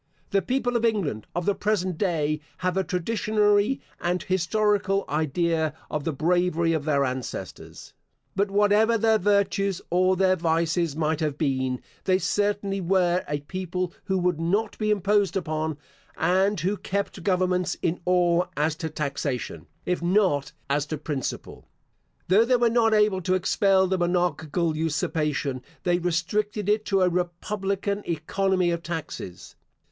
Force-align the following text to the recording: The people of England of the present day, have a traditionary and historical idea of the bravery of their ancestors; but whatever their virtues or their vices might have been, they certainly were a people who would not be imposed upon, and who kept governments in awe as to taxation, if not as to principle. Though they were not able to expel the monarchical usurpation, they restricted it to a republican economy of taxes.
The 0.31 0.41
people 0.41 0.75
of 0.75 0.83
England 0.83 1.27
of 1.35 1.45
the 1.45 1.53
present 1.53 1.95
day, 1.95 2.39
have 2.65 2.75
a 2.75 2.83
traditionary 2.83 3.81
and 3.99 4.23
historical 4.23 5.05
idea 5.07 5.75
of 5.91 6.05
the 6.05 6.11
bravery 6.11 6.73
of 6.73 6.85
their 6.85 7.05
ancestors; 7.05 7.93
but 8.35 8.49
whatever 8.49 8.97
their 8.97 9.19
virtues 9.19 9.79
or 9.91 10.15
their 10.15 10.35
vices 10.35 10.95
might 10.95 11.19
have 11.19 11.37
been, 11.37 11.83
they 12.05 12.17
certainly 12.17 12.81
were 12.81 13.23
a 13.27 13.41
people 13.41 13.93
who 14.05 14.17
would 14.17 14.39
not 14.41 14.75
be 14.79 14.89
imposed 14.89 15.37
upon, 15.37 15.77
and 16.17 16.59
who 16.61 16.77
kept 16.77 17.21
governments 17.21 17.77
in 17.83 17.99
awe 18.07 18.45
as 18.57 18.75
to 18.77 18.89
taxation, 18.89 19.67
if 19.85 20.01
not 20.01 20.51
as 20.67 20.87
to 20.87 20.97
principle. 20.97 21.67
Though 22.27 22.43
they 22.43 22.55
were 22.55 22.71
not 22.71 22.95
able 22.95 23.21
to 23.21 23.35
expel 23.35 23.85
the 23.85 23.99
monarchical 23.99 24.75
usurpation, 24.75 25.61
they 25.83 25.99
restricted 25.99 26.67
it 26.69 26.85
to 26.85 27.03
a 27.03 27.07
republican 27.09 28.01
economy 28.07 28.71
of 28.71 28.81
taxes. 28.81 29.55